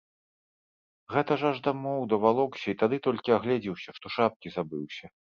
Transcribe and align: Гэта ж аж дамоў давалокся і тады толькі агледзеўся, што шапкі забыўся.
Гэта 1.15 1.35
ж 1.41 1.49
аж 1.49 1.57
дамоў 1.67 1.99
давалокся 2.13 2.65
і 2.73 2.75
тады 2.81 2.97
толькі 3.09 3.35
агледзеўся, 3.35 3.89
што 3.99 4.11
шапкі 4.15 4.53
забыўся. 4.57 5.05